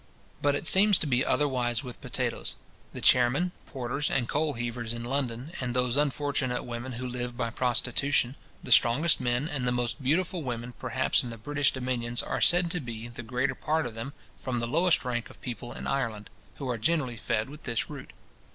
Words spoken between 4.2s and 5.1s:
coal heavers in